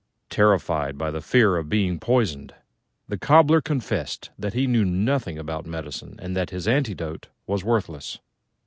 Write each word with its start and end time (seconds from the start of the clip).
Terrified 0.31 0.97
by 0.97 1.11
the 1.11 1.21
fear 1.21 1.57
of 1.57 1.69
being 1.69 1.99
poisoned, 1.99 2.55
the 3.07 3.19
Cobbler 3.19 3.61
confessed 3.61 4.31
that 4.35 4.55
he 4.55 4.65
knew 4.65 4.83
nothing 4.83 5.37
about 5.37 5.67
medicine, 5.67 6.15
and 6.17 6.35
that 6.35 6.49
his 6.49 6.67
antidote 6.67 7.27
was 7.45 7.63
worthless. 7.63 8.17